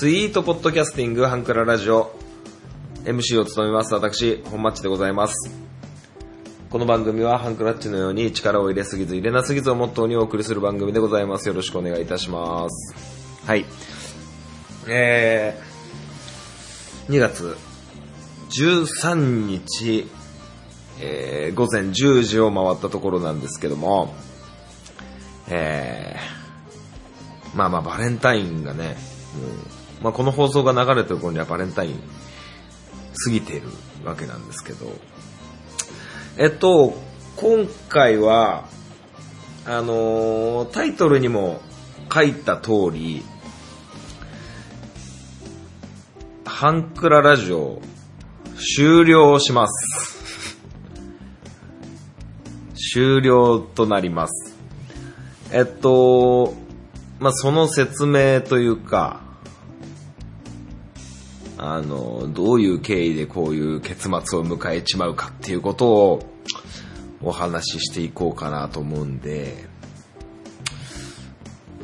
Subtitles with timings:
[0.00, 2.18] スイートポッドキャスティングハンクララジオ。
[3.04, 5.54] MC を務めます私本マッチでございます。
[6.70, 11.48] この番組はハンクラッチのように力を入れすぎず入れなすぎずをモットーにお送りする番組でございます。
[11.48, 12.94] よろしくお願いいたします。
[13.46, 13.66] はい。
[14.88, 17.58] えー、2月
[18.48, 20.08] 13日、
[20.98, 24.14] えー、午前10時を回ったところなんですけども
[25.50, 28.96] えー、まあまあバレンタインがね、
[29.76, 32.00] うまあこの放送が流れてる頃にはバレンタイン
[33.24, 33.68] 過ぎている
[34.04, 34.86] わけなんですけど、
[36.36, 36.94] えっと、
[37.36, 38.64] 今回は、
[39.66, 41.60] あの、タイトルにも
[42.12, 43.22] 書いた通り、
[46.44, 47.80] ハンクララジオ
[48.76, 50.58] 終了します。
[52.92, 54.54] 終了となります。
[55.52, 56.54] えっと、
[57.18, 59.29] まあ、その説明というか、
[61.62, 66.22] あの、どういう経緯でこういう結末を迎えちまうかっていうことを
[67.22, 69.66] お話ししていこうかなと思うんで、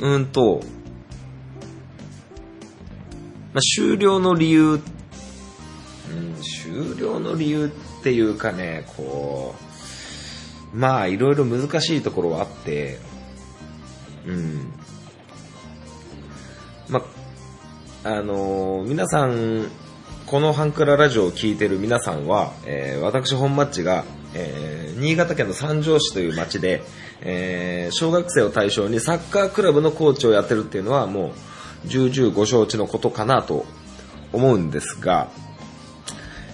[0.01, 0.63] うんと、
[3.53, 4.81] まあ、終了の理由、うん、
[6.41, 9.55] 終了の理由っていうかね、こ
[10.73, 12.99] う、まあいろいろ難しいところはあって、
[14.25, 14.73] うん。
[16.89, 17.26] ま、あ
[18.09, 19.67] あの、皆さん、
[20.27, 26.85] このハンクララジオを聴いてる皆さんは、えー、私本マッチが、えー、新潟県の三条市という町で、
[27.23, 31.33] えー、小学生を対象にサッカークラブのコーチをやってるっていうのはも
[31.85, 33.67] う重々ご承知のことかなと
[34.33, 35.29] 思うんですが、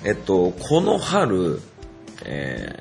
[0.07, 1.61] えっと、この春、
[2.25, 2.75] え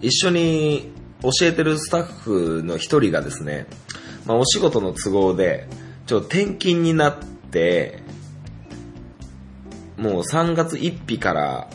[0.00, 0.90] ー、一緒に
[1.20, 3.66] 教えてるスタッフの一人がですね、
[4.24, 5.68] まあ、お仕事の都合で、
[6.06, 8.05] ちょっと転勤になって、
[9.96, 11.68] もう3月1日から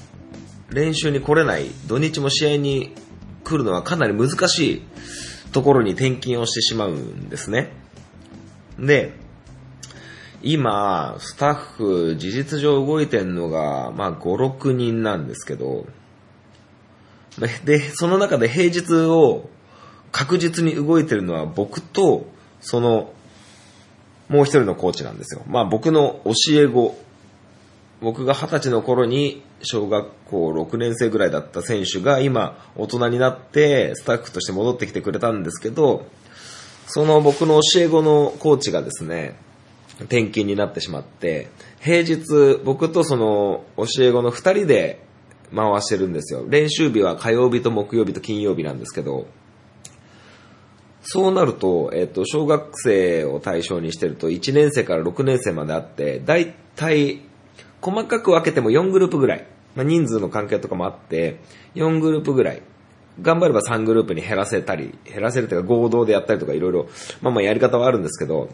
[0.69, 2.95] 練習に来れない、土日も試合に
[3.43, 4.81] 来るのはかなり難しい
[5.51, 7.71] ところに転勤をしてしまうんですね。
[8.79, 9.13] で、
[10.43, 15.85] 今、スタッフ、事実上動いてんのが、まあ、5、6人なんですけど、
[17.65, 19.49] で、その中で平日を
[20.11, 22.25] 確実に動いてるのは僕と、
[22.59, 23.13] その、
[24.29, 25.41] もう一人のコーチなんですよ。
[25.47, 26.97] まあ僕の教え子、
[28.01, 36.07] 僕が二十歳の頃に小学校6年生ぐらいだった選手が今大人になってスタッフとして戻ってきてくれたんですけど、
[36.87, 39.35] その僕の教え子のコーチがですね、
[39.99, 45.03] 転勤になってしまって、平日僕とその教え子の二人で
[45.55, 46.45] 回してるんですよ。
[46.47, 49.27] 練習日は火曜日と木曜日と金曜日なんですけど、
[51.03, 57.21] そうなると、えっ、と、小学生を対象にしてると、1年生から6年生まであって、だいたい、
[57.81, 59.47] 細かく分けても4グループぐらい。
[59.75, 61.39] まあ、人数の関係とかもあって、
[61.75, 62.61] 4グループぐらい。
[63.21, 66.89] 頑張れば3グループに減らせたり、減らせるというか合同でやったりとかいろいろ、
[67.21, 68.49] まあまあやり方はあるんですけど、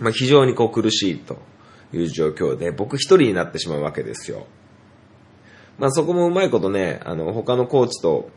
[0.00, 1.38] まあ非常にこう苦しいと
[1.92, 4.46] いう状況で、僕一人になってしまうわけですよ。
[5.78, 8.28] まあそこもうまいことね、あの、他のコーチと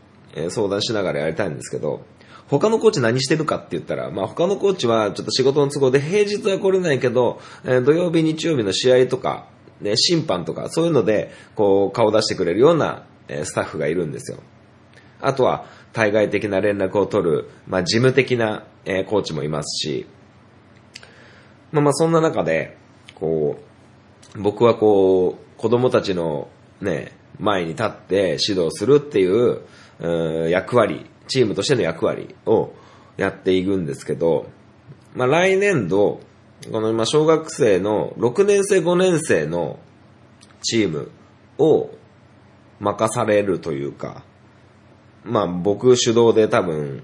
[0.50, 2.06] 相談しながらやりたいんですけど、
[2.48, 9.48] 他のコーチ何してるかって言ったら、まあ他のコーチはちょっと仕事の都合で平日は来れないけど、え、土曜日、日曜日の試合とか、
[9.82, 14.40] ね、審判とか、そういうので、こう、顔出してくれるような、え、スタッフがいるんですよ。
[15.22, 20.06] あとは、対外的な連絡を取る、まあ事務的な、え、コーチもいますし、
[21.72, 22.78] まあまあそんな中で、
[23.16, 23.58] こ
[24.36, 26.48] う、僕はこう、子供たちの
[26.82, 29.62] ね、前に立って指導するっていう、
[30.00, 32.72] う役割チームとしての役割を
[33.18, 34.50] やっていくんですけど、
[35.16, 36.20] まあ、来年度、
[36.72, 39.80] この今小学生の6年生5年生の
[40.62, 41.10] チーム
[41.58, 41.90] を
[42.80, 44.24] 任されるというか、
[45.24, 47.02] まあ僕主導で多分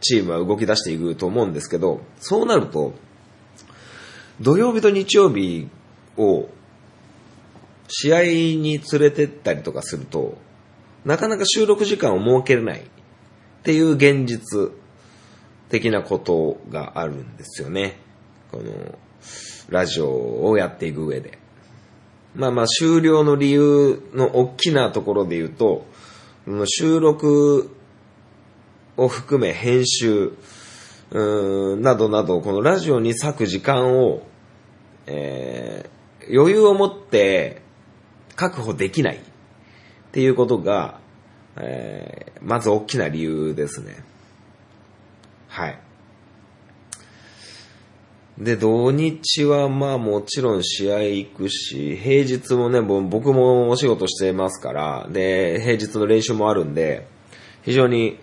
[0.00, 2.94] チームは動き出していくと思うんですけど、そうなると、
[4.40, 5.68] 土曜日と日曜日
[6.16, 6.48] を
[7.88, 10.38] 試合に連れてったりとかすると、
[11.04, 12.84] なかなか収録時間を設けれないっ
[13.64, 14.72] ていう現実
[15.70, 17.96] 的なことがあるんですよね。
[18.50, 18.98] この、
[19.68, 21.38] ラジオをやっていく上で。
[22.34, 25.86] まあまあ終了の理由の大きなところで言うと、
[26.66, 27.70] 収録
[28.96, 30.32] を含め編集、
[31.12, 34.22] などなど、このラジオに割く時間を、
[35.06, 37.62] えー、余裕を持って
[38.36, 39.20] 確保できないっ
[40.12, 41.00] ていうことが、
[41.56, 44.04] えー、まず大きな理由ですね。
[45.50, 45.78] はい。
[48.38, 57.06] で、土日はまあもちろん試合行くし、平日もね、も僕もお仕事してますから、で、平日の練習もあるんで、
[57.64, 58.18] 非常に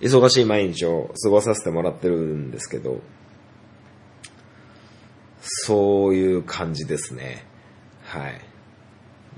[0.00, 3.00] 忙しい毎日を過ごさせてもらってるんですけど、
[5.42, 7.44] そういう感じですね。
[8.04, 8.40] はい。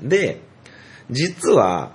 [0.01, 0.41] で、
[1.11, 1.93] 実は、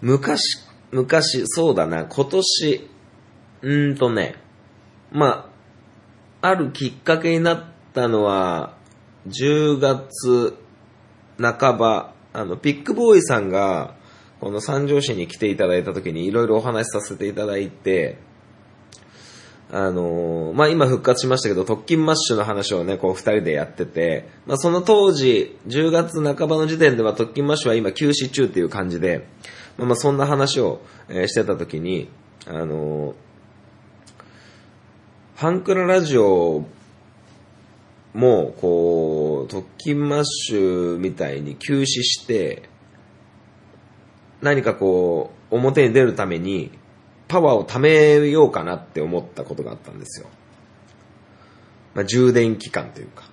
[0.00, 2.89] 昔、昔、そうだな、今年、
[3.62, 4.36] うんとね、
[5.12, 5.50] ま
[6.42, 8.76] あ、あるきっかけになったのは、
[9.28, 10.56] 10月
[11.38, 13.94] 半ば、あの、ピックボーイさんが、
[14.40, 18.18] この三条市に来ていただいた時にいろいろお話しさせていただいて、
[19.72, 29.28] あのーまあ、今復活しましたけど、特勤マッシュの話をね、こう二人でやってて、まあ、その当時、10月半ばの時点では特勤マッシュは今休止中っていう感じで、
[29.76, 32.08] まあ、まそんな話を、えしてた時に、
[32.46, 33.29] あのー
[35.40, 36.66] ファンクララジオ
[38.12, 42.68] も、こう、特勤マッシュみたいに休止して、
[44.42, 46.70] 何かこう、表に出るために、
[47.26, 50.26] パワーを貯めようかなって思ったことがあったんですよ。
[51.94, 53.24] まあ、充電期間というか。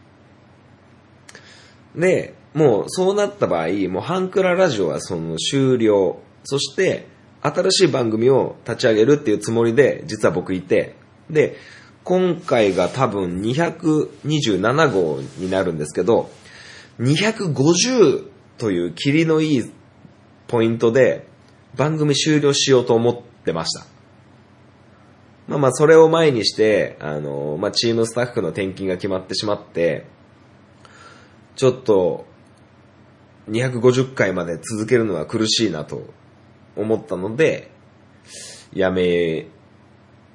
[1.94, 6.20] で、もうそうなった場合、もうハンクララジオはその終了。
[6.46, 7.06] そして、
[7.42, 10.96] 新しい番組を立ち上げるっていうつもりで、実は僕いて、
[11.30, 11.58] で、
[12.08, 16.30] 今回が多分227号になるんですけど、
[17.02, 19.72] 250というキリのいい
[20.48, 21.28] ポイントで
[21.76, 23.86] 番組終了しようと思ってました。
[25.50, 30.06] まあまあそれを前にして、あの、まあチームスタッフの転勤が決まってしまって、
[31.58, 32.26] ちょっと
[33.50, 36.06] 250回まで続けるのは苦しいなと
[36.78, 37.70] 思ったので、
[38.74, 39.48] やめ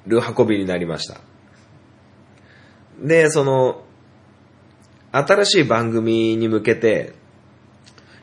[0.05, 1.32] る運びになりました。
[2.99, 3.83] で、その、
[5.11, 7.13] 新しい番組に向けて、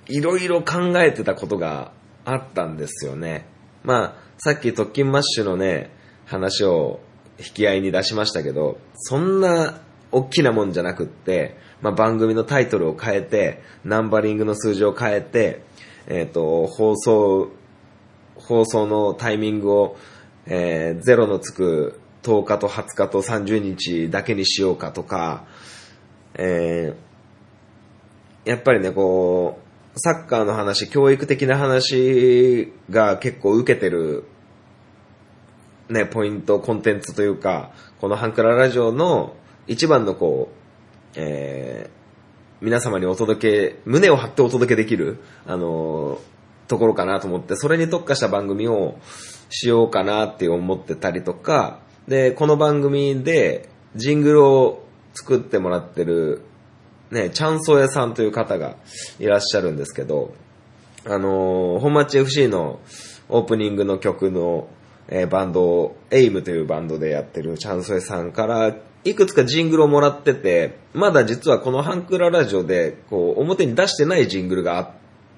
[0.08, 1.92] いろいろ考えてたことが
[2.24, 3.46] あったんですよね。
[3.84, 5.90] まあ、さっき特勤マッシュのね、
[6.26, 7.00] 話を
[7.38, 9.80] 引き合いに出しましたけど、そんな
[10.12, 15.62] 大きなもんじゃなくって、まあ、番組のタイトルを変えて、ナンバリングの数字を変えて、
[16.06, 17.50] えっ、と、放送、
[18.34, 19.96] 放送のタイミングを、
[20.46, 25.44] えー、ゼロのつく10日と20日と30日だけにしようかとか、
[26.34, 29.58] えー、やっぱりね、こ
[29.94, 34.24] う、サッカーの話、教育的な話が結構受けてる、
[35.88, 39.34] ね、ポイント、コンテンツというか、このハンクララジオの
[39.66, 40.56] 一番のこう、
[41.16, 46.30] えー、皆様にお届け、胸を張ってお届けできる、あのー
[46.70, 48.96] ところかなと思って、それに特化した番組を
[49.50, 54.82] しようかなって思ってたりとか、で、この番組でジングルを
[55.14, 56.42] 作ってもらってる、
[57.12, 58.74] ね、チャンソー屋さんという方が
[59.20, 60.34] いらっしゃるんですけど、
[61.06, 62.80] あのー本町 FC の
[63.28, 64.68] オープニングの曲の、
[65.06, 68.74] えーバンドを、エイムというバンドでやってるチャンソエさんから、
[69.04, 74.90] いくつかジングルをもらってて、まだ実はこのハンクララジオで、こう、表に出してないジングルがあっ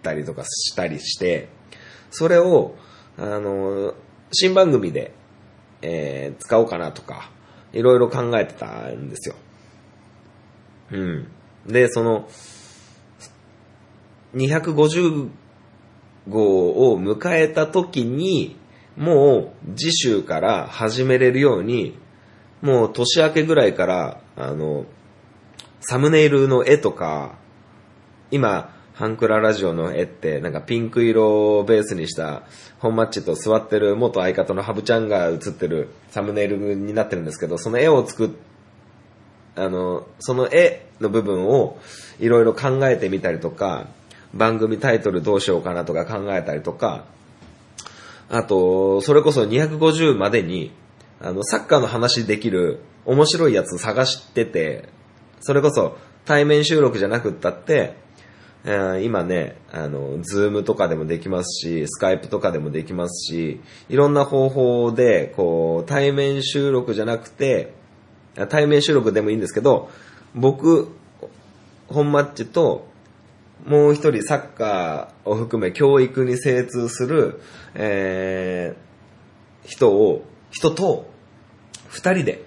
[0.03, 1.51] たりとかしたりして、
[2.11, 2.77] それを、
[3.19, 3.95] あのー
[4.35, 5.13] 新番組で、
[5.83, 7.31] えー使おうかなとか、
[7.73, 9.35] いろいろ考えてたんですよ。
[10.93, 11.29] うん。
[11.67, 12.29] で、その、
[14.35, 15.29] 250
[16.29, 18.57] 号を迎えた時に、
[18.97, 21.99] もう次週から始めれるように、
[22.61, 24.87] もう年明けぐらいから、あの、
[25.81, 27.39] サムネイルの絵とか、
[28.31, 32.43] 今、ハンクララジオの絵って、なんかピンク色をベースにした、
[32.79, 38.31] 本マッチと座ってる元相方のハブちゃんが写ってるサムネイルになってるんですけど、その絵を作っ
[39.55, 41.79] あの、その絵の部分を
[42.19, 43.89] いろいろ考えてみたりとか、
[44.33, 47.05] 番組タイトルどうしようかなとか考えたりとか、
[48.31, 50.73] あと、それこそ250までに、
[51.21, 54.89] あの、サッカーの話できる面白いやつ探してて、
[55.41, 57.97] それこそ対面収録じゃなくったって、
[58.65, 67.75] 今ね、あの、ズームとかでもできますし、スカイプとかでもできますし、いろんな方法で、こう、対面収録じゃなくて、
[68.49, 69.91] 対面収録でもいいんですけど、
[70.35, 70.89] 僕、
[71.89, 72.87] 本マッチと、
[73.67, 77.41] もう一人サッカーを含め教育に精通する、
[77.75, 78.93] えー
[79.65, 81.11] 人を、人と、
[81.89, 82.45] 二人で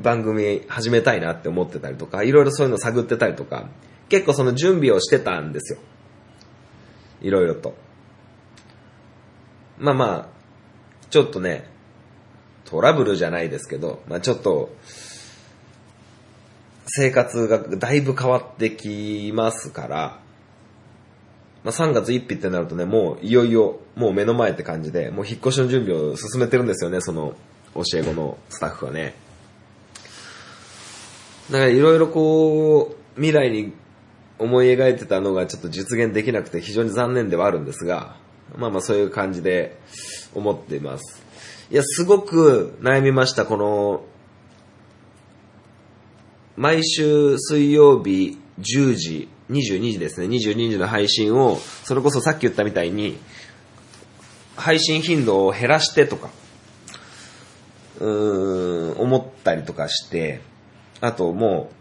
[0.00, 3.68] 番組始めたいなって思ってたりとか、いろいろそういうの探ってたりとか、
[4.08, 5.78] 結構その準備をしてたんですよ。
[7.20, 7.74] いろいろと。
[9.78, 10.28] まあまあ、
[11.10, 11.64] ちょっとね、
[12.64, 14.74] トラブルじゃないですけど、まあちょっと、
[16.86, 20.20] 生活がだいぶ変わってきますから、
[21.64, 27.34] まあ、3月1日ってなるとね、もういよいよ、もう目の前って感じで、もう引っ越しの準備を進めてるんですよね、その
[27.74, 29.14] 教え子のスタッフはね。
[31.50, 33.74] だからいろいろこう、未来に
[34.38, 38.16] 思い描いてたのがちょっと実現できなくて非常に残念ではあるんですが、
[38.56, 39.78] まあまあそういう感じで
[40.34, 41.22] 思っています。
[41.70, 44.04] いや、すごく悩みました、この、
[46.56, 53.18] 毎週水曜日10時、22時ですね、22時の配信を、それこそさっき言ったみたいに、
[54.56, 56.30] 配信頻度を減らしてとか、
[58.00, 60.40] うーん、思ったりとかして、
[61.00, 61.77] あともう、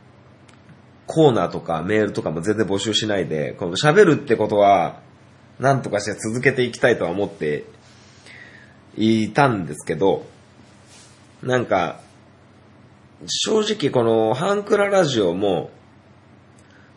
[1.08, 5.00] コーナーとかメールとかも全然募集しないで、この喋るってことは、
[5.60, 7.66] なんとかして続けていきたいとは思って
[8.96, 10.26] いたんですけど、
[11.42, 12.02] なんか、
[13.26, 15.72] 正直このハンクララジオも、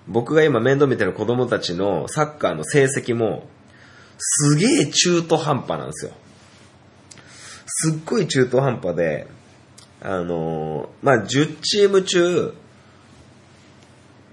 [0.09, 3.49] 僕が今面倒見てる子供たちのサッカーの成績も、
[4.19, 6.13] すげえ中途半端なんですよ。
[7.67, 9.29] すっごい中途半端で、
[10.03, 12.55] あのーまあ、10チーム中、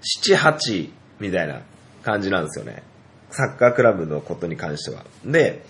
[0.02, 0.90] 7、8
[1.20, 1.62] みたいな
[2.02, 2.82] 感じなんですよね。
[3.30, 5.04] サッカークラブのことに関しては。
[5.24, 5.64] で、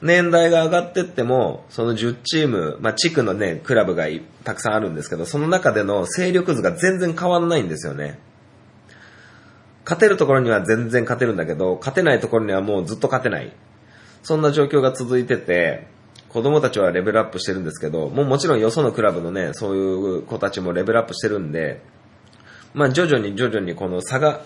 [0.00, 4.06] 年代が上がってっても、その10チーム、まあ、地区のね、クラブが
[4.44, 8.18] たくさんあるんですけど、その中での勢力図が全然変わんないんですよね。
[9.84, 13.52] 勝てるところには全然勝てるんだけど、勝てないところにはもうずっと勝てない。
[14.22, 15.88] そんな状況が続いてて、
[16.28, 21.80] 子供たちはレベルアップしてるんですけど、もうもちろんよそのクラブのね、そういう子たちもレベルアップしてるんで、
[22.74, 24.42] まあ徐々に徐々にこの差が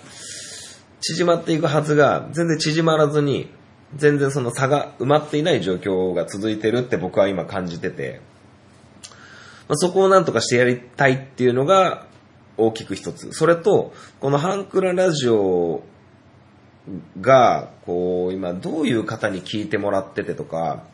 [1.00, 3.50] 縮まっていくはずが、全然縮まらずに、
[3.96, 8.20] 全然その差が埋まっていない状況が続いてるって僕は今感じてて、
[9.68, 12.06] まあ、そこをなんとかしてやりたいっていうのが
[12.56, 13.32] 大きく一つ。
[13.32, 15.82] それと、このハンクララジオ
[17.20, 20.84] が、こう、今どういう方に聞いてもらっててとか、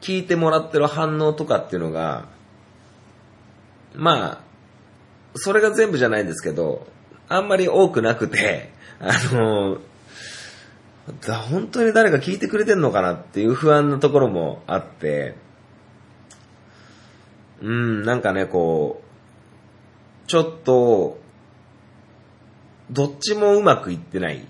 [0.00, 2.28] 聞いてもらってる反応とかっていうのが、
[3.94, 4.45] まあ、
[5.36, 6.86] それが全部じゃないんですけど、
[7.28, 9.78] あんまり多くなくて、あの、
[11.50, 15.36] 本当に誰か聞いてくれてんのかなっていう不安なところもあって、
[17.62, 19.02] うん、なんかね、こ
[20.24, 21.18] う、ちょっと、
[22.90, 24.46] どっちもうまくいってない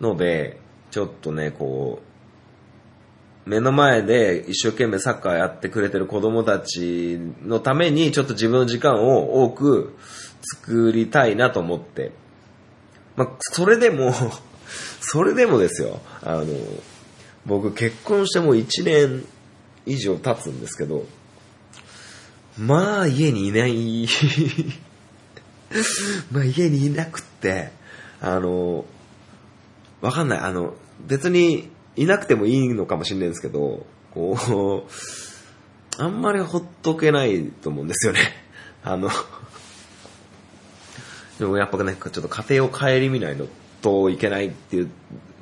[0.00, 2.11] ので、ちょっとね、こう、
[3.44, 9.96] 目の前で一生懸命サッカーやってくれてる子供たちのために、ちょっと自分の時間を多く
[10.42, 12.12] 作りたいなと思って。
[13.16, 14.12] まあ、それでも、
[15.00, 16.46] それでもですよ、あの、
[17.44, 19.24] 僕結婚してもう1年
[19.86, 21.04] 以上経つんですけど、
[22.56, 24.06] まあ家にいない、
[26.30, 27.72] まあ家にいなくって、
[28.20, 28.84] あの、
[30.00, 38.20] わかんない、あの、別にいなくてもいいのかもしれないんですけど、こう、あんまりほっとけないと思うんですよね。
[38.82, 39.10] あの、
[41.38, 43.46] でもやっぱね、ちょっと家庭を顧みないの
[43.82, 44.90] といけないっていう、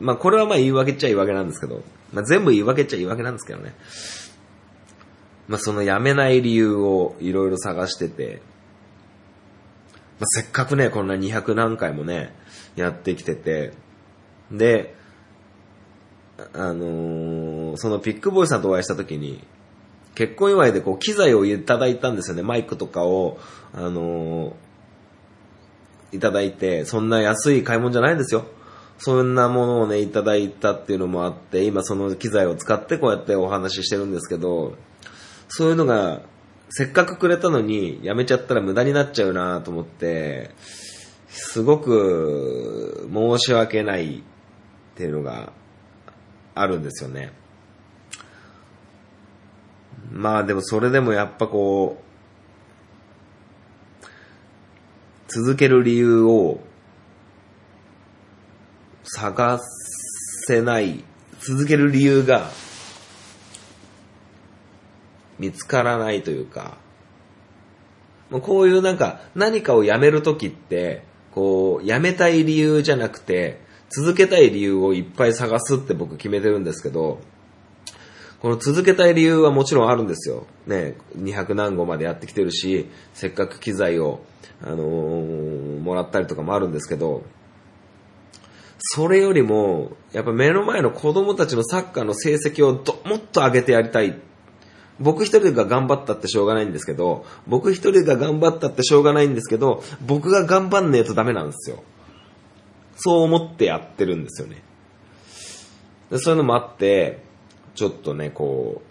[0.00, 3.74] まあこれはまあ言い訳っちゃ言い訳なんですけど、まあ全部言い訳っちゃ言い訳なんですけどね。
[5.46, 8.42] まあその辞めない理由をいろいろ探してて、
[10.18, 12.34] まあせっかくね、こんな200何回もね、
[12.76, 13.72] やってきてて、
[14.50, 14.94] で、
[16.52, 19.44] あのーそのピックボーイさんとお会いした時に、
[20.14, 22.42] 結婚祝いでこう機材をいただいたんですよね。
[22.42, 23.38] マイクとかを、
[23.72, 24.52] あのー
[26.12, 28.44] いただいて、そんな安い買い物じゃないんですよ。
[28.98, 34.74] そんなものをね、いただいたっていうのもあって、今その機材を使ってこうやってお話ししてるんですけど、
[35.48, 36.22] そういうのが、
[36.68, 40.50] せっかくくれたのに、やめちゃったら無駄になっちゃうなと思って、
[41.28, 44.22] すごく申し訳ないっ
[44.96, 45.52] ていうのが
[46.54, 47.32] あるんですよね。
[50.10, 52.10] まあでもそれでもやっぱこう、
[55.28, 56.60] 続ける理由を
[59.04, 59.60] 探
[60.46, 61.04] せない、
[61.40, 62.50] 続ける理由が
[65.38, 66.78] 見つからないというか、
[68.30, 73.60] こういうなんか何かをやめるときって、こう、やめたい理由じゃなくて、
[73.90, 77.18] 続けたい理由をいっぱい探すって僕決めてるんですけど、
[78.40, 80.46] この続けたい理由はもちろんあるんですよ。
[80.66, 84.20] ね、200何号までやってきてるし、せっかく機材を、
[84.62, 87.24] あのーもらったりとかもあるんですけど、
[88.78, 94.18] それよりも、やっぱ目の前の子供たちのサッカーの成績をどもっと上げてやりたい。
[94.98, 101.82] 僕一人が頑張ったってしょうがないんですけど、僕一人が頑張ったってしょうがないんですけど、僕が頑張んねえとダメなんですよ。
[102.96, 104.62] そう思ってやってるんですよね。
[106.10, 107.22] でそういうのもあって、
[107.74, 108.82] ちょっとね、こ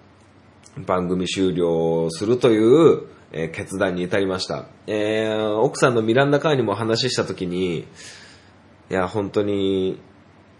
[0.77, 4.65] う、番組終了するという、えー決断に至りました。
[4.87, 7.85] えー奥さんのミランダカーにも話したときに、い
[8.89, 9.99] や、本当に、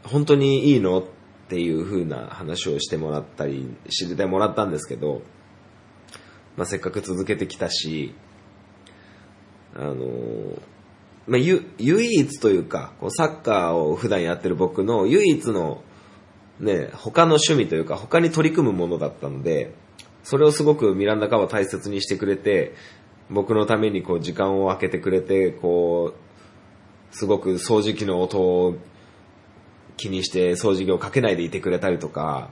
[0.04, 1.04] 本当にいいのっ
[1.48, 5.22] ていう風な話をしてもらったり、知ってもらったんですけど、
[6.58, 8.14] まあ、せっかく続けてきたし、
[9.76, 10.62] あのー
[11.30, 15.84] まあ、ゆ、唯一というか、こうサッカーを普段やってる僕の唯一の、
[16.60, 19.74] ね、他の趣味というか、他に取り組むものだったので、
[20.24, 22.74] それをすごくミランダカは大切にしてくれて、
[23.30, 28.76] 僕のためにこう時間を空けてくれて、こう、すごく掃除機の音を
[29.98, 32.50] 気にして掃除機をかけないでいてくれたりとか、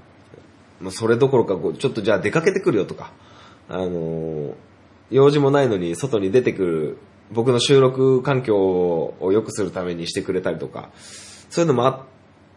[0.81, 3.11] もうそれどころかこう、ちょっとじゃあ出かけてくるよとか、
[3.69, 4.53] あの
[5.09, 6.97] 用事もないのに外に出てくる、
[7.31, 10.89] 僕の収録環境を良くするためにしてくれたりとか、
[11.49, 12.05] そういうのもあっ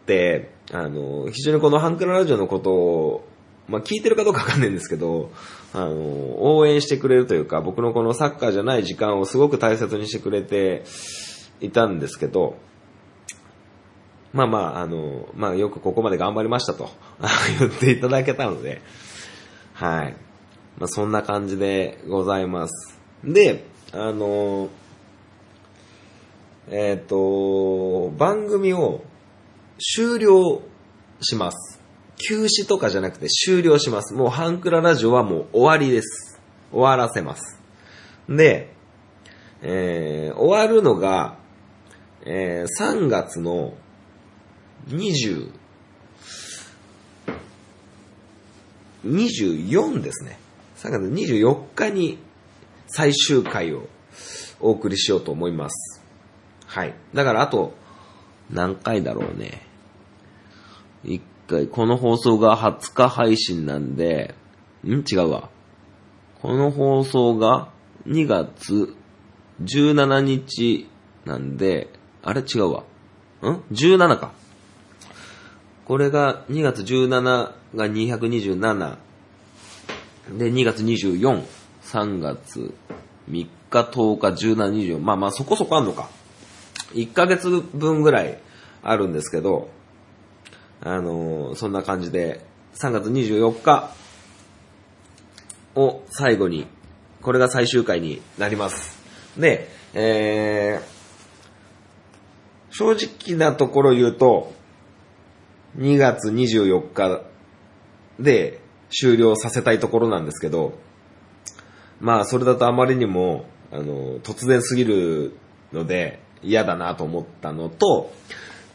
[0.05, 3.27] て、あの非常にこのハンクララジオのことを、
[3.67, 5.31] まあ聞いてるかどうかわかんないんですけど、
[5.73, 10.83] あの応援してくれるというか、僕のこのサッカーじゃない時間をすごく大切にしてくれて
[11.59, 12.55] いたんですけど、
[14.33, 16.89] まあまあ、あの、まあよくここまで頑張りましたと
[17.59, 18.81] 言っていただけたので、
[19.73, 20.15] はい。
[20.77, 22.99] まあそんな感じでございます。
[23.23, 24.69] で、あの、
[26.69, 29.03] えっ、と、番組を
[29.79, 30.61] 終了
[31.19, 31.81] します。
[32.15, 34.13] 休止とかじゃなくて終了します。
[34.13, 36.39] もうハンクララジオはもう終わりです。
[36.71, 37.59] 終わらせます。
[38.29, 38.73] で、
[39.61, 41.37] えー終わるのが、
[42.25, 43.73] えー3月の
[44.87, 45.51] 20、
[49.05, 50.39] 24ですね。
[50.77, 52.17] 3月24日に
[52.93, 53.87] 最終回を
[54.59, 56.03] お送りしようと思います。
[56.67, 56.93] はい。
[57.13, 57.73] だからあと、
[58.49, 59.65] 何回だろうね。
[61.05, 64.35] 一回、この放送が20日配信なんで、
[64.83, 65.03] ん？
[65.09, 65.49] 違うわ。
[66.41, 67.69] この放送が
[68.07, 68.93] 2月
[69.61, 70.89] 17日
[71.23, 71.87] なんで、
[72.23, 72.41] あれ？
[72.41, 72.83] 違うわ。
[73.41, 74.33] ん ?17 か。
[75.85, 78.97] これが2月17が227。
[80.37, 81.43] で、2月24、
[81.91, 82.73] 3月
[83.29, 84.99] 3日、10日、17、24。
[84.99, 86.09] まあまあそこそこあんのか。
[86.93, 88.39] 1ヶ月分ぐらい
[88.81, 89.69] あるんですけど、
[90.79, 93.93] あのーそんな感じで、3月24日
[95.75, 96.65] を最後に、
[97.21, 98.97] これが最終回になります。
[99.37, 104.53] で、えー、正直なところ言うと、
[105.77, 107.21] 2月24日
[108.19, 110.73] で終了させたいところなんですけど、
[112.01, 115.37] まあそれだとあまりにも、あの、突然すぎる
[115.71, 118.11] ので嫌だなと思ったのと、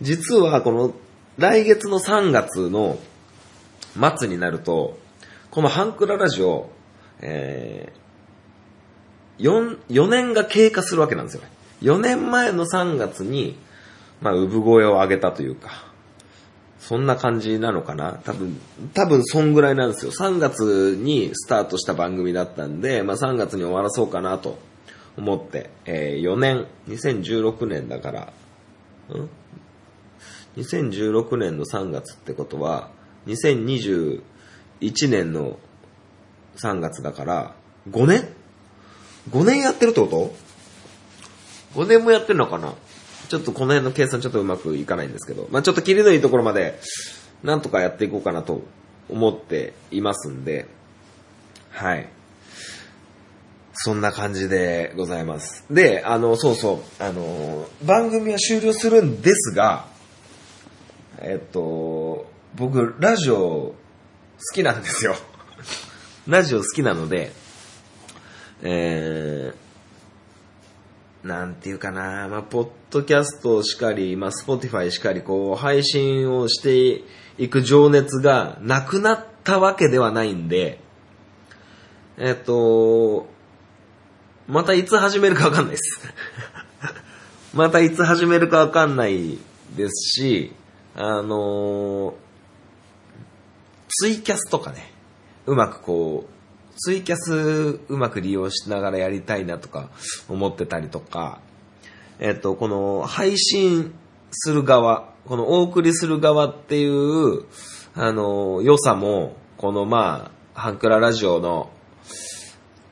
[0.01, 0.95] 実はこの
[1.37, 2.99] 来月の3月の
[4.17, 4.99] 末になると、
[5.51, 6.71] このハンクララジオ、
[7.21, 11.49] えー、4、4年が経過するわけなんですよね。
[11.83, 13.59] 4年前の3月に、
[14.21, 15.87] まあ、産声を上げたというか、
[16.79, 18.21] そんな感じなのかな？
[18.25, 18.61] 多分、
[18.95, 20.13] 多分そんぐらいなんですよ。
[20.13, 24.59] 3月にスタートした番組だったんで、まあ3月に終わらそうかなと
[25.17, 28.21] 思って、えー4年、2016年だから、
[29.15, 29.29] ん
[30.57, 32.91] ?2016 年の3月ってことは、
[33.27, 34.21] 2021
[35.09, 35.59] 年の
[36.57, 37.55] 3月だから、
[37.91, 38.29] 5年
[39.31, 42.75] ?5 年やってるってこと ?5 年もやってるのかな？
[43.29, 46.79] ちょっとこの辺の計算ちょっとうまくいかないんですけど、まあちょっと切りのいいところまで、
[47.43, 48.63] なんとかやっていこうかなと
[49.09, 50.67] 思っていますんで、
[51.71, 52.09] はい。
[53.75, 55.65] そんな感じでございます。
[55.71, 59.87] で、あの、そうそう、あの、番組は終了するんですが、
[61.19, 63.75] えっと、僕、ラジオ好
[64.55, 65.15] きなんですよ。
[66.27, 67.33] ラジオ好きなので、
[68.63, 69.66] えー、
[71.27, 77.03] なんていうかな、まあ、ポッドキャストしかり、まあ、スポティファイしかり、こう、配信をして
[77.37, 80.81] いく情熱がなくなったわけではないんで、
[82.17, 83.27] えっと、
[84.47, 86.01] またいつ始めるかわかんないです。
[87.53, 89.39] またいつ始めるかわかんない
[89.77, 90.53] ですし、
[90.95, 92.15] あの
[93.89, 94.93] ツイキャスとかね、
[95.47, 96.36] うまくこう、
[96.77, 99.91] ツイキャスうまく利用しながらやりたいなとか
[100.29, 101.41] 思ってたりとか、
[102.19, 103.95] えっと、この配信
[104.31, 107.45] する側、このお送りする側っていう、
[107.95, 111.71] あの、良さも、このまあ、ハンクララジオの、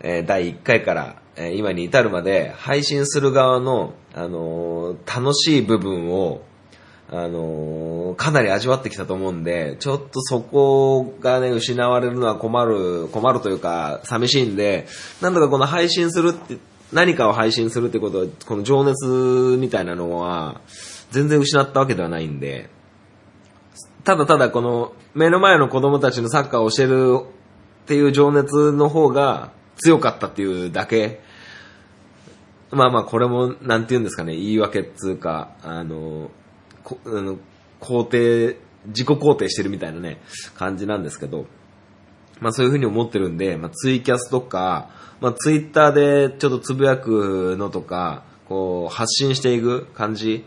[0.01, 6.43] えー第1回から、えー今に至るまで、配信する側の、あのー楽しい部分を、
[7.11, 14.87] あのーかなり味わってきたと思うんで、ちょっとそこがね、失われるのは困る、困るというか、寂しいんで、
[15.21, 16.59] なんとかこの配信するって、
[16.93, 20.61] 何かを配信するってことは、この情熱みたいなのは、
[21.11, 22.71] 全然失ったわけではないんで、
[24.05, 27.27] ただただこの目の前の子供たちのサッカーを教える
[27.85, 31.21] っていう情熱の方が強かったっていうだけ。
[32.71, 36.31] まあまあこれもなんて言うんですかね、言い訳っつうか、あの、
[36.85, 37.39] こあの
[37.81, 40.21] 肯定、自己肯定してるみたいなね、
[40.55, 41.47] 感じなんですけど、
[42.41, 50.45] まあそういうふうに思ってるんで、まあツイキャスとか、まあツイッターでちょっとつぶやくのとか、こう発信していく感じ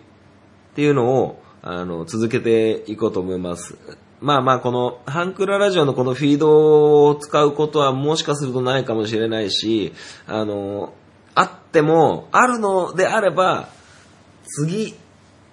[0.72, 3.76] っていうのを、あの、続けていこうと思います。
[4.20, 9.94] まあまあ、この、ハンクララジオのこのフィードを使うことはもしかするとないかもしれないし、
[10.26, 10.94] あの、
[11.36, 13.70] あっても、あるのであれば、
[14.44, 14.96] 次、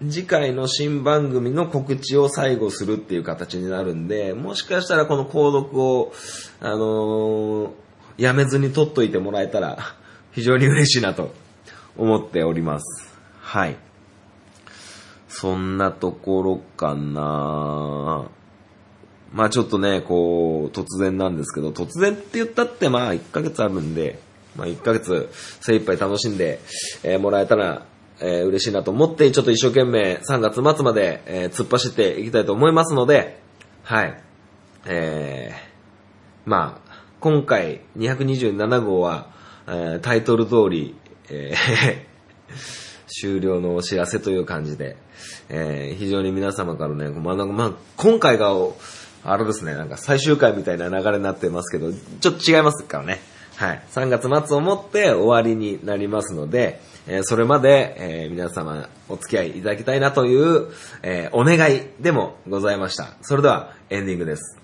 [0.00, 6.12] 次回の新番組の告知を最後するっていう形になるんで、もしかしたらこの購読を、
[6.60, 7.72] あの
[8.16, 9.78] やめずに取っといてもらえたら、
[10.32, 11.32] 非常に嬉しいなと
[11.96, 13.16] 思っております。
[13.40, 13.76] はい。
[15.28, 18.24] そんなところかな
[19.32, 24.18] まあちょっとね、こう、突然なんですけど、突然って言ったってまあ1ヶ月あるんで、
[24.56, 25.28] まあ1ヶ月
[25.60, 26.60] 精一杯楽しんで、
[27.02, 27.86] えーもらえたら、
[28.20, 33.40] えー嬉しいなと思って、ちょっと一生懸命3月末まで、えー突っ走っていきたいと思いますので、
[33.82, 34.22] はい。
[34.86, 39.30] えー、まあ、今回227号は、
[39.66, 40.94] えータイトル通り、
[41.30, 41.96] えー
[43.06, 44.96] 終了のお知らせという感じで、
[45.48, 48.52] えー非常に皆様からね、まあまあ、今回が、
[49.26, 53.20] あれですね、なんか最終回みたいな流れになってますけど、ちょっと違いますからね。
[53.56, 53.82] はい。
[53.90, 60.68] 3月末をもって終わりになりますので、えそれまで、え皆様お付き合いいただきたいなという、
[61.02, 63.14] えお願いでもございました。
[63.22, 64.63] それではエンディングです。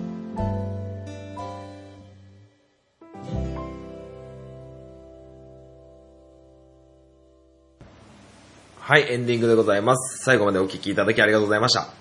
[8.91, 10.21] はい、エンディングでございます。
[10.21, 11.93] 最後までお聞きいただきありがとうございました。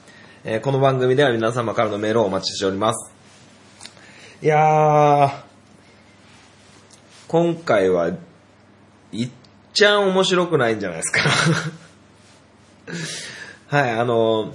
[0.42, 3.12] えーこの番組では皆様からのメールをお待ちしております。
[4.42, 5.30] いやー、
[7.28, 8.10] 今回は、
[9.12, 9.30] いっ
[9.72, 11.20] ちゃん面白くないんじゃないですか。
[13.78, 14.52] はい、あの、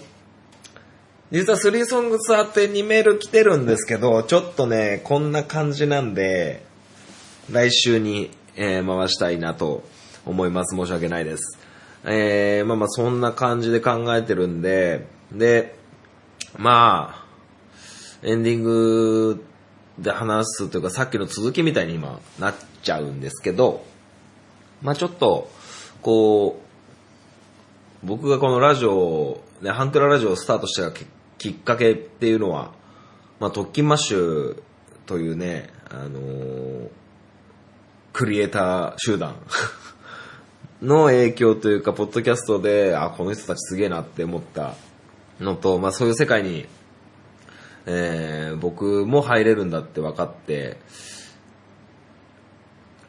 [1.31, 6.65] 実は3ソングス宛てにメール来てるんですけど、ちょっとね、こんな感じなんで、
[7.49, 9.85] 来週に、えー回したいなと
[10.25, 10.75] 思います。
[10.75, 11.64] 申し訳ないです。
[12.05, 15.75] えー、まあまあそんな感じで考えてるんで、で、
[16.57, 17.25] まあ、
[18.23, 19.45] エンディング
[19.99, 23.85] で話すというかさっきの続きみたいに今なっちゃうんですけど、
[24.81, 25.49] まあちょっと、
[26.01, 26.61] こ
[28.03, 30.91] う、僕がこのラジオ、ね、ハンクララジオをスタートした
[31.37, 32.71] きっかけっていうのは、
[33.39, 34.61] まあ特勤マッシュ
[35.05, 36.89] というね、あのー
[38.15, 39.35] クリエイター集団。
[40.85, 44.75] の影響というか、ポッドキャストで、あ、この人たちすげえなって思った。
[45.39, 46.65] のと、まあそういう世界に、
[47.85, 50.77] えー僕も入れるんだって分かって、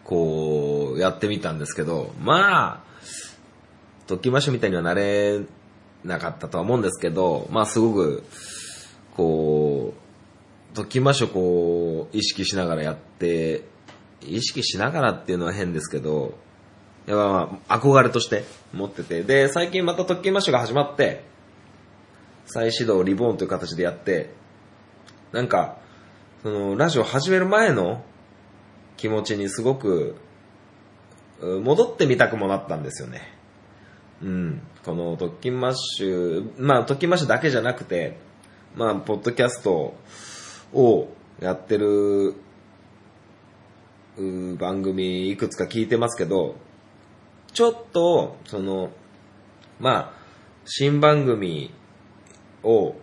[0.02, 2.84] こう、やってみたんですけど、まあ、
[4.06, 5.40] ドッキマッシュみたいにはなれ
[6.04, 8.24] なかったとは思うんですけど、まあすごく、
[9.16, 9.94] こ
[10.72, 13.64] う、特訓マッシュこう、意識しながらやって、
[14.20, 16.34] 意識しながらっていうのは変ですけど、
[17.06, 21.24] やまあ、憧れとして持ってて、で、最近また特訓マッシュが始まって、
[22.46, 24.30] 再始動、リボーンという形でやって、
[25.32, 25.78] なんか、
[26.42, 28.04] その、ラジオ始める前の
[28.96, 30.16] 気持ちにすごく、
[31.40, 33.32] 戻ってみたくもなったんですよね。
[34.22, 34.62] うん。
[34.84, 38.16] この特勤マッシュ、まあ特勤マッシュだけじゃなくて、
[38.74, 39.94] まあ、ポッドキャスト
[40.72, 41.08] を
[41.40, 42.34] やってる
[44.58, 46.56] 番組いくつか聞いてますけど、
[47.56, 48.90] ちょっと、その、
[49.80, 50.12] まあ、
[50.66, 51.72] 新番組
[52.62, 52.94] を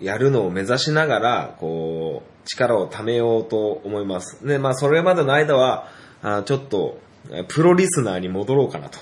[0.00, 4.46] やるのを目指しながら、こう、力を貯めようと思います。
[4.46, 5.88] で、まあ、それまでの間は、
[6.22, 7.00] あちょっと、
[7.48, 8.98] プロリスナーに戻ろうかなと。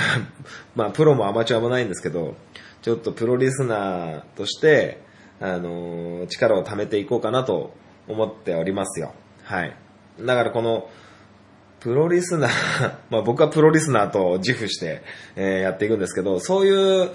[0.74, 2.36] まあ、プロもアマチュアもないんですけど、
[2.80, 5.02] ちょっとプロリスナーとして、
[5.40, 7.74] あのー力を貯めていこうかなと
[8.08, 9.12] 思っておりますよ。
[9.44, 9.76] はい。
[10.18, 10.88] だからこの、
[11.80, 12.50] プロリスナー、
[13.10, 15.02] まあ僕はプロリスナーと自負して、
[15.36, 17.10] えーやっていくんですけど、そういう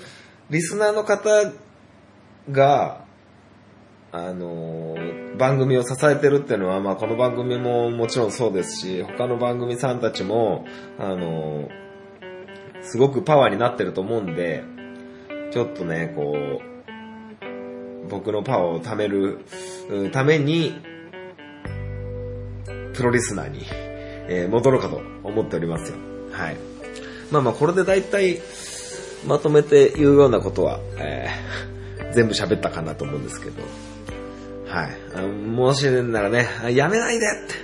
[0.50, 1.52] リスナーの方
[2.52, 3.06] が、
[4.12, 10.65] あのー番組を支えてるっていうのは、まあこの番組ももちろんそうですし、他の番組さんたちも、
[11.00, 11.82] あのー
[12.84, 14.63] すごくパワーになってると思うんで、
[15.52, 19.39] ちょっとね、こう、僕のパワーを貯める
[20.12, 20.82] ために、
[22.93, 23.65] プロリスナーに、
[24.32, 25.98] えー戻ろうかと思っておりますよ。
[26.32, 26.58] はい。
[27.32, 28.39] まあまあ、これで大体、
[29.28, 31.32] まとめて言うようなことは、えー
[32.13, 33.62] 全部喋ったかなと思うんですけど、
[34.67, 34.89] はい。
[35.28, 37.56] もしねならね、やめないでって、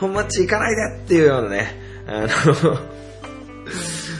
[0.00, 2.28] 本マッチ行かないでっていうようなね、あの、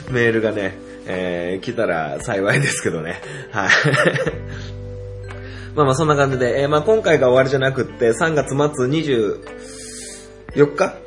[0.13, 0.77] メールがね、
[1.07, 3.19] えー来たら幸いですけどね。
[3.51, 3.69] はい。
[5.75, 9.39] まあまあそんな感じで、えーまあ今回が終わりじゃなくって、3月末24
[10.75, 10.97] 日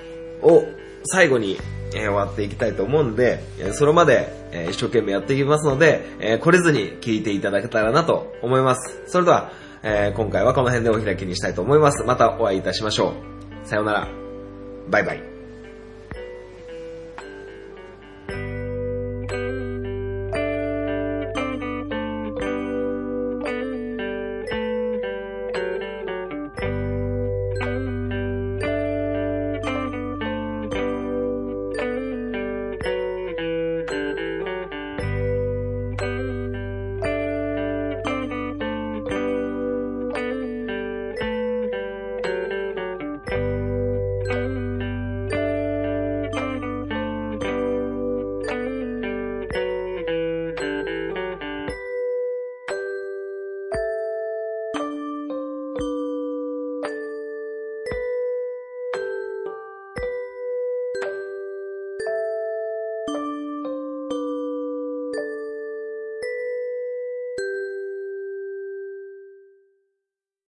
[0.42, 0.64] を
[1.05, 1.59] 最後に、
[1.94, 9.03] えー終わっていきたいと思うんで、えそれまで、え一生懸命やっていきますので、えー懲りずに聞いていただけたらなと思います。
[9.07, 12.03] それでは、え今回はこの辺でお開きにしたいと思います。
[12.05, 13.14] またお会いいたしましょ
[13.64, 13.68] う。
[13.68, 14.09] さようなら。
[14.90, 15.36] バイバイ。